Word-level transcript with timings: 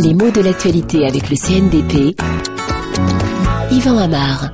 Les 0.00 0.14
mots 0.14 0.30
de 0.30 0.40
l'actualité 0.40 1.06
avec 1.06 1.28
le 1.28 1.36
CNDP. 1.36 2.16
Yvan 3.70 3.98
Amar. 3.98 4.50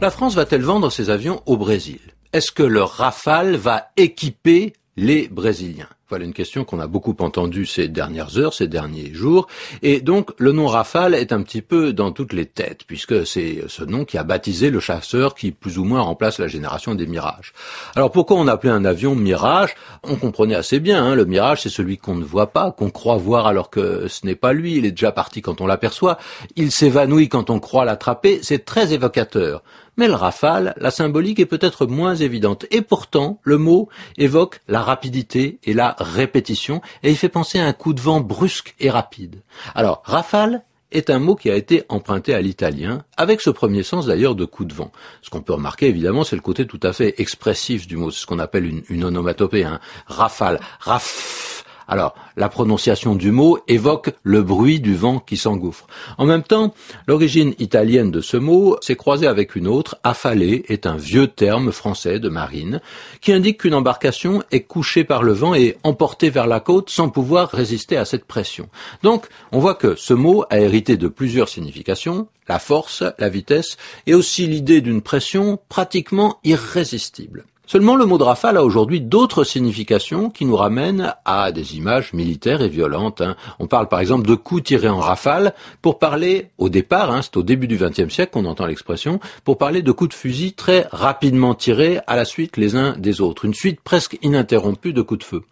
La 0.00 0.10
France 0.10 0.34
va-t-elle 0.34 0.62
vendre 0.62 0.90
ses 0.90 1.10
avions 1.10 1.42
au 1.46 1.56
Brésil? 1.56 2.00
Est-ce 2.32 2.52
que 2.52 2.62
le 2.62 2.82
Rafale 2.82 3.56
va 3.56 3.88
équiper 3.96 4.74
les 4.96 5.28
Brésiliens? 5.28 5.88
Voilà 6.10 6.24
une 6.24 6.32
question 6.32 6.64
qu'on 6.64 6.80
a 6.80 6.88
beaucoup 6.88 7.14
entendue 7.20 7.66
ces 7.66 7.88
dernières 7.88 8.36
heures, 8.36 8.52
ces 8.52 8.66
derniers 8.66 9.14
jours. 9.14 9.46
Et 9.82 10.00
donc, 10.00 10.32
le 10.38 10.52
nom 10.52 10.66
Rafale 10.66 11.14
est 11.14 11.32
un 11.32 11.42
petit 11.42 11.62
peu 11.62 11.92
dans 11.92 12.10
toutes 12.10 12.32
les 12.32 12.46
têtes, 12.46 12.82
puisque 12.86 13.24
c'est 13.26 13.64
ce 13.68 13.84
nom 13.84 14.04
qui 14.04 14.18
a 14.18 14.24
baptisé 14.24 14.70
le 14.70 14.80
chasseur 14.80 15.34
qui 15.34 15.52
plus 15.52 15.78
ou 15.78 15.84
moins 15.84 16.00
remplace 16.00 16.38
la 16.38 16.48
génération 16.48 16.94
des 16.96 17.06
Mirages. 17.06 17.52
Alors, 17.94 18.10
pourquoi 18.10 18.36
on 18.36 18.48
appelait 18.48 18.70
un 18.70 18.84
avion 18.84 19.14
Mirage? 19.14 19.74
On 20.02 20.16
comprenait 20.16 20.56
assez 20.56 20.80
bien, 20.80 21.02
hein, 21.02 21.14
le 21.14 21.24
Mirage, 21.24 21.62
c'est 21.62 21.68
celui 21.68 21.96
qu'on 21.96 22.16
ne 22.16 22.24
voit 22.24 22.48
pas, 22.52 22.72
qu'on 22.72 22.90
croit 22.90 23.16
voir 23.16 23.46
alors 23.46 23.70
que 23.70 24.08
ce 24.08 24.26
n'est 24.26 24.34
pas 24.34 24.52
lui, 24.52 24.76
il 24.76 24.86
est 24.86 24.90
déjà 24.90 25.12
parti 25.12 25.42
quand 25.42 25.60
on 25.60 25.66
l'aperçoit, 25.66 26.18
il 26.56 26.72
s'évanouit 26.72 27.28
quand 27.28 27.50
on 27.50 27.60
croit 27.60 27.84
l'attraper, 27.84 28.40
c'est 28.42 28.64
très 28.64 28.92
évocateur. 28.92 29.62
Le 30.06 30.14
rafale, 30.14 30.74
la 30.78 30.90
symbolique 30.90 31.40
est 31.40 31.46
peut-être 31.46 31.86
moins 31.86 32.14
évidente. 32.14 32.64
Et 32.70 32.80
pourtant, 32.80 33.38
le 33.42 33.58
mot 33.58 33.90
évoque 34.16 34.60
la 34.66 34.80
rapidité 34.80 35.58
et 35.62 35.74
la 35.74 35.94
répétition, 35.98 36.80
et 37.02 37.10
il 37.10 37.16
fait 37.16 37.28
penser 37.28 37.60
à 37.60 37.66
un 37.66 37.74
coup 37.74 37.92
de 37.92 38.00
vent 38.00 38.20
brusque 38.20 38.74
et 38.80 38.88
rapide. 38.88 39.42
Alors, 39.74 40.02
rafale 40.04 40.62
est 40.90 41.10
un 41.10 41.18
mot 41.18 41.36
qui 41.36 41.50
a 41.50 41.54
été 41.54 41.84
emprunté 41.88 42.34
à 42.34 42.40
l'italien, 42.40 43.04
avec 43.18 43.42
ce 43.42 43.50
premier 43.50 43.82
sens 43.82 44.06
d'ailleurs 44.06 44.34
de 44.34 44.46
coup 44.46 44.64
de 44.64 44.72
vent. 44.72 44.90
Ce 45.20 45.28
qu'on 45.28 45.42
peut 45.42 45.52
remarquer 45.52 45.86
évidemment, 45.86 46.24
c'est 46.24 46.36
le 46.36 46.42
côté 46.42 46.66
tout 46.66 46.80
à 46.82 46.92
fait 46.92 47.14
expressif 47.18 47.86
du 47.86 47.96
mot, 47.96 48.10
c'est 48.10 48.22
ce 48.22 48.26
qu'on 48.26 48.38
appelle 48.38 48.64
une, 48.64 48.82
une 48.88 49.04
onomatopée, 49.04 49.64
un 49.64 49.80
rafale, 50.06 50.60
raf 50.80 51.49
alors, 51.90 52.14
la 52.36 52.48
prononciation 52.48 53.16
du 53.16 53.32
mot 53.32 53.58
évoque 53.66 54.12
le 54.22 54.44
bruit 54.44 54.78
du 54.78 54.94
vent 54.94 55.18
qui 55.18 55.36
s'engouffre. 55.36 55.88
En 56.18 56.24
même 56.24 56.44
temps, 56.44 56.72
l'origine 57.08 57.52
italienne 57.58 58.12
de 58.12 58.20
ce 58.20 58.36
mot 58.36 58.76
s'est 58.80 58.94
croisée 58.94 59.26
avec 59.26 59.56
une 59.56 59.66
autre. 59.66 59.98
Affaler 60.04 60.64
est 60.68 60.86
un 60.86 60.94
vieux 60.94 61.26
terme 61.26 61.72
français 61.72 62.20
de 62.20 62.28
marine 62.28 62.80
qui 63.20 63.32
indique 63.32 63.58
qu'une 63.58 63.74
embarcation 63.74 64.40
est 64.52 64.60
couchée 64.60 65.02
par 65.02 65.24
le 65.24 65.32
vent 65.32 65.52
et 65.52 65.78
emportée 65.82 66.30
vers 66.30 66.46
la 66.46 66.60
côte 66.60 66.90
sans 66.90 67.08
pouvoir 67.08 67.50
résister 67.50 67.96
à 67.96 68.04
cette 68.04 68.24
pression. 68.24 68.68
Donc, 69.02 69.26
on 69.50 69.58
voit 69.58 69.74
que 69.74 69.96
ce 69.96 70.14
mot 70.14 70.44
a 70.48 70.60
hérité 70.60 70.96
de 70.96 71.08
plusieurs 71.08 71.48
significations, 71.48 72.28
la 72.48 72.60
force, 72.60 73.02
la 73.18 73.28
vitesse 73.28 73.76
et 74.06 74.14
aussi 74.14 74.46
l'idée 74.46 74.80
d'une 74.80 75.02
pression 75.02 75.58
pratiquement 75.68 76.38
irrésistible. 76.44 77.46
Seulement, 77.70 77.94
le 77.94 78.04
mot 78.04 78.18
de 78.18 78.24
rafale 78.24 78.56
a 78.56 78.64
aujourd'hui 78.64 79.00
d'autres 79.00 79.44
significations 79.44 80.28
qui 80.28 80.44
nous 80.44 80.56
ramènent 80.56 81.14
à 81.24 81.52
des 81.52 81.76
images 81.76 82.12
militaires 82.12 82.62
et 82.62 82.68
violentes. 82.68 83.20
Hein. 83.20 83.36
On 83.60 83.68
parle 83.68 83.86
par 83.86 84.00
exemple 84.00 84.26
de 84.26 84.34
coups 84.34 84.64
tirés 84.64 84.88
en 84.88 84.98
rafale 84.98 85.54
pour 85.80 86.00
parler, 86.00 86.50
au 86.58 86.68
départ, 86.68 87.12
hein, 87.12 87.20
c'est 87.22 87.36
au 87.36 87.44
début 87.44 87.68
du 87.68 87.76
XXe 87.76 88.12
siècle 88.12 88.32
qu'on 88.32 88.44
entend 88.46 88.66
l'expression, 88.66 89.20
pour 89.44 89.56
parler 89.56 89.82
de 89.82 89.92
coups 89.92 90.10
de 90.10 90.14
fusil 90.14 90.52
très 90.52 90.88
rapidement 90.90 91.54
tirés 91.54 92.00
à 92.08 92.16
la 92.16 92.24
suite 92.24 92.56
les 92.56 92.74
uns 92.74 92.96
des 92.98 93.20
autres. 93.20 93.44
Une 93.44 93.54
suite 93.54 93.80
presque 93.82 94.18
ininterrompue 94.20 94.92
de 94.92 95.02
coups 95.02 95.20
de 95.20 95.24
feu. 95.24 95.42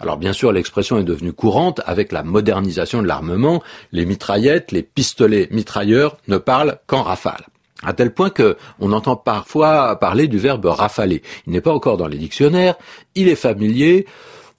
Alors 0.00 0.16
bien 0.16 0.32
sûr, 0.32 0.52
l'expression 0.52 0.96
est 0.96 1.04
devenue 1.04 1.34
courante 1.34 1.82
avec 1.84 2.10
la 2.10 2.22
modernisation 2.22 3.02
de 3.02 3.06
l'armement. 3.06 3.62
Les 3.92 4.06
mitraillettes, 4.06 4.72
les 4.72 4.82
pistolets 4.82 5.48
mitrailleurs 5.50 6.16
ne 6.26 6.38
parlent 6.38 6.78
qu'en 6.86 7.02
rafale 7.02 7.44
à 7.86 7.94
tel 7.94 8.12
point 8.12 8.28
que 8.28 8.58
on 8.80 8.92
entend 8.92 9.16
parfois 9.16 9.98
parler 9.98 10.28
du 10.28 10.38
verbe 10.38 10.66
rafaler. 10.66 11.22
Il 11.46 11.52
n'est 11.52 11.62
pas 11.62 11.72
encore 11.72 11.96
dans 11.96 12.08
les 12.08 12.18
dictionnaires, 12.18 12.74
il 13.14 13.28
est 13.28 13.36
familier, 13.36 14.06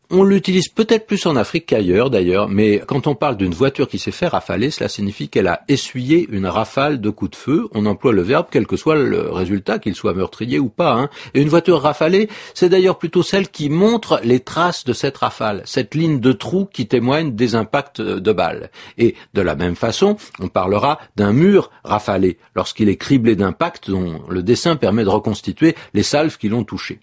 on 0.10 0.24
l'utilise 0.24 0.70
peut-être 0.70 1.06
plus 1.06 1.26
en 1.26 1.36
Afrique 1.36 1.66
qu'ailleurs 1.66 2.10
d'ailleurs, 2.10 2.48
mais 2.48 2.82
quand 2.86 3.08
on 3.08 3.16
parle 3.16 3.36
d'une 3.36 3.54
voiture 3.54 3.88
qui 3.88 4.00
s'est 4.00 4.12
fait 4.12 4.28
rafaler, 4.28 4.72
cela 4.72 4.88
signifie 4.88 5.28
qu'elle 5.28 5.48
a 5.48 5.62
essuyé 5.68 6.28
une 6.32 6.48
rafale 6.48 7.02
de 7.02 7.10
coups 7.10 7.32
de 7.32 7.36
feu. 7.36 7.68
On 7.74 7.86
emploie 7.86 8.14
le 8.14 8.22
verbe 8.22 8.48
quel 8.50 8.68
que 8.68 8.78
soit 8.78 8.96
le 8.96 9.30
résultat, 9.30 9.80
qu'il 9.80 9.96
soit 9.96 10.14
meurtrier 10.14 10.60
ou 10.60 10.70
pas. 10.70 10.94
Hein. 10.94 11.10
Et 11.34 11.42
une 11.42 11.50
voiture 11.50 11.82
rafalée, 11.82 12.30
c'est 12.54 12.70
d'ailleurs 12.70 12.98
plutôt 12.98 13.24
celle 13.24 13.50
qui 13.50 13.70
montre 13.70 14.22
les 14.24 14.40
traces 14.40 14.86
de 14.86 14.94
cette 14.94 15.18
rafale, 15.18 15.62
cette 15.66 15.94
ligne 15.94 16.20
de 16.20 16.32
trous 16.32 16.66
qui 16.66 16.88
témoigne 16.88 17.36
des 17.36 17.56
impacts 17.56 18.02
de 18.02 18.32
balles. 18.32 18.70
Et 18.98 19.16
de 19.34 19.42
la 19.42 19.56
même 19.56 19.76
façon, 19.76 20.16
on 20.40 20.48
parlera 20.48 21.00
d'un 21.16 21.34
mur 21.34 21.70
rafalé 21.84 22.38
lorsqu'il 22.56 22.90
est 22.90 22.98
criblé 22.98 23.36
d'impacts 23.36 23.90
dont 23.90 24.22
le 24.30 24.42
dessin 24.42 24.78
permet 24.78 25.04
de 25.04 25.10
reconstituer 25.10 25.76
les 25.94 26.04
salves 26.04 26.38
qui 26.38 26.48
l'ont 26.48 26.64
touché. 26.64 27.00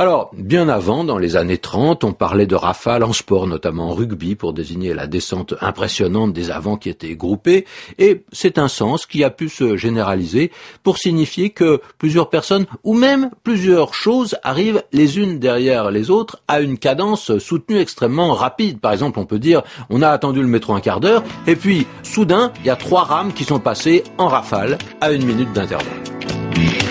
Alors, 0.00 0.30
bien 0.32 0.68
avant, 0.68 1.02
dans 1.02 1.18
les 1.18 1.34
années 1.34 1.58
30, 1.58 2.04
on 2.04 2.12
parlait 2.12 2.46
de 2.46 2.54
rafales 2.54 3.02
en 3.02 3.12
sport, 3.12 3.48
notamment 3.48 3.90
en 3.90 3.94
rugby, 3.94 4.36
pour 4.36 4.52
désigner 4.52 4.94
la 4.94 5.08
descente 5.08 5.54
impressionnante 5.60 6.32
des 6.32 6.52
avants 6.52 6.76
qui 6.76 6.88
étaient 6.88 7.16
groupés, 7.16 7.66
et 7.98 8.22
c'est 8.30 8.58
un 8.58 8.68
sens 8.68 9.06
qui 9.06 9.24
a 9.24 9.30
pu 9.30 9.48
se 9.48 9.76
généraliser 9.76 10.52
pour 10.84 10.98
signifier 10.98 11.50
que 11.50 11.80
plusieurs 11.98 12.30
personnes, 12.30 12.66
ou 12.84 12.94
même 12.94 13.30
plusieurs 13.42 13.92
choses, 13.92 14.36
arrivent 14.44 14.84
les 14.92 15.18
unes 15.18 15.40
derrière 15.40 15.90
les 15.90 16.10
autres 16.10 16.44
à 16.46 16.60
une 16.60 16.78
cadence 16.78 17.36
soutenue 17.38 17.80
extrêmement 17.80 18.34
rapide. 18.34 18.78
Par 18.78 18.92
exemple, 18.92 19.18
on 19.18 19.26
peut 19.26 19.40
dire, 19.40 19.64
on 19.90 20.00
a 20.00 20.10
attendu 20.10 20.40
le 20.40 20.46
métro 20.46 20.74
un 20.74 20.80
quart 20.80 21.00
d'heure, 21.00 21.24
et 21.48 21.56
puis, 21.56 21.88
soudain, 22.04 22.52
il 22.60 22.66
y 22.66 22.70
a 22.70 22.76
trois 22.76 23.02
rames 23.02 23.32
qui 23.32 23.42
sont 23.42 23.58
passées 23.58 24.04
en 24.16 24.28
rafale 24.28 24.78
à 25.00 25.10
une 25.10 25.26
minute 25.26 25.52
d'intervalle. 25.52 26.87